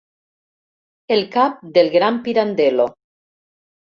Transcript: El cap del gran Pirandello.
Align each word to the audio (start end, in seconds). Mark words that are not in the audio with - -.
El 1.15 1.21
cap 1.35 1.59
del 1.77 1.91
gran 1.97 2.17
Pirandello. 2.27 2.87